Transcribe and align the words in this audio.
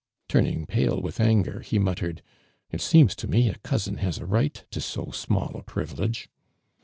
Turning 0.27 0.65
pale 0.65 0.99
with 0.99 1.19
anger, 1.19 1.59
he 1.59 1.77
muttere<l: 1.77 2.21
••It 2.73 2.81
seems 2.81 3.15
to 3.15 3.27
me 3.27 3.49
a 3.49 3.59
cousin 3.59 3.97
has 3.97 4.17
a 4.17 4.25
right 4.25 4.65
to 4.71 4.81
so 4.81 5.05
r^niall 5.05 5.59
a 5.59 5.61
privilege 5.61 6.27